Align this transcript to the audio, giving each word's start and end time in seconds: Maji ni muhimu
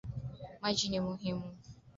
Maji 0.61 0.89
ni 0.89 0.99
muhimu 0.99 1.57